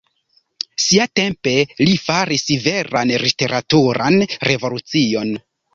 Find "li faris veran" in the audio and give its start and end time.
1.83-3.15